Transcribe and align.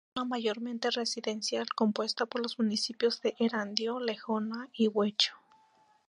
Zona 0.17 0.25
mayormente 0.27 0.89
residencial, 0.89 1.67
compuesta 1.75 2.25
por 2.25 2.41
los 2.41 2.57
municipios 2.57 3.21
de 3.21 3.35
Erandio, 3.37 3.99
Lejona 3.99 4.67
y 4.73 4.87
Guecho. 4.91 5.35